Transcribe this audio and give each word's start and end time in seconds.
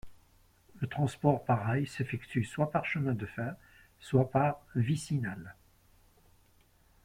Le 0.79 0.87
transport 0.87 1.45
par 1.45 1.63
rail 1.63 1.85
s'effectue 1.85 2.43
soit 2.43 2.71
par 2.71 2.87
chemin 2.87 3.13
de 3.13 3.27
fer, 3.27 3.53
soit 3.99 4.31
par 4.31 4.59
vicinal. 4.73 5.53